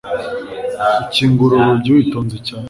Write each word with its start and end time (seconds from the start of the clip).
Ukingura 1.01 1.53
urugi 1.57 1.89
witonze 1.95 2.37
cyane 2.45 2.59